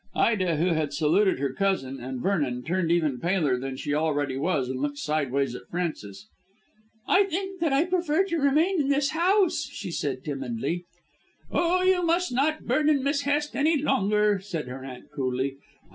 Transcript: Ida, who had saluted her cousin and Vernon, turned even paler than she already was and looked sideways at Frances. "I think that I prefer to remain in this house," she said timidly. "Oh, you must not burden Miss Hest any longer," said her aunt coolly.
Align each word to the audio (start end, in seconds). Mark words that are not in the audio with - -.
Ida, 0.15 0.55
who 0.55 0.69
had 0.73 0.93
saluted 0.93 1.37
her 1.37 1.53
cousin 1.53 1.99
and 1.99 2.23
Vernon, 2.23 2.63
turned 2.63 2.91
even 2.91 3.19
paler 3.19 3.59
than 3.59 3.77
she 3.77 3.93
already 3.93 4.35
was 4.35 4.67
and 4.67 4.79
looked 4.81 4.97
sideways 4.97 5.53
at 5.53 5.67
Frances. 5.69 6.27
"I 7.07 7.25
think 7.25 7.59
that 7.59 7.71
I 7.71 7.85
prefer 7.85 8.23
to 8.23 8.37
remain 8.39 8.81
in 8.81 8.89
this 8.89 9.11
house," 9.11 9.69
she 9.71 9.91
said 9.91 10.23
timidly. 10.23 10.85
"Oh, 11.51 11.83
you 11.83 12.03
must 12.03 12.31
not 12.33 12.65
burden 12.65 13.03
Miss 13.03 13.21
Hest 13.21 13.55
any 13.55 13.79
longer," 13.79 14.39
said 14.39 14.67
her 14.67 14.83
aunt 14.83 15.11
coolly. 15.11 15.57